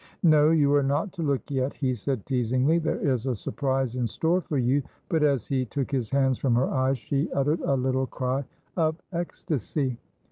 "No, 0.23 0.49
you 0.49 0.73
are 0.73 0.81
not 0.81 1.11
to 1.13 1.21
look 1.21 1.51
yet!" 1.51 1.75
he 1.75 1.93
said, 1.93 2.25
teasingly. 2.25 2.79
"There 2.79 2.97
is 2.97 3.27
a 3.27 3.35
surprise 3.35 3.95
in 3.95 4.07
store 4.07 4.41
for 4.41 4.57
you." 4.57 4.81
But 5.09 5.21
as 5.21 5.45
he 5.45 5.63
took 5.63 5.91
his 5.91 6.09
hands 6.09 6.39
from 6.39 6.55
her 6.55 6.67
eyes, 6.71 6.97
she 6.97 7.31
uttered 7.33 7.59
a 7.59 7.75
little 7.75 8.07
cry 8.07 8.43
of 8.75 8.99
ecstasy. 9.13 9.99